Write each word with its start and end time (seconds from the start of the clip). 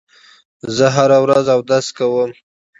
زه 0.75 0.85
هره 0.95 1.17
ورځ 1.23 1.45
اودس 1.55 1.87
کوم. 1.97 2.31